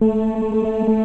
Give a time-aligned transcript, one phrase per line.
[0.00, 0.99] Música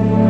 [0.00, 0.29] Thank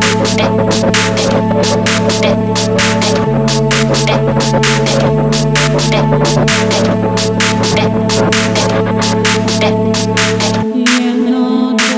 [10.73, 11.90] Yeah, no.